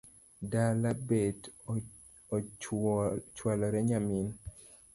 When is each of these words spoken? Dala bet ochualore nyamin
Dala 0.51 0.91
bet 1.07 1.39
ochualore 2.35 3.79
nyamin 3.87 4.27